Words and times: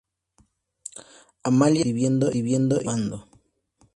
Amalia 1.43 1.83
sigue 1.83 1.89
escribiendo 2.07 2.31
y 2.33 2.41
triunfando. 2.81 3.27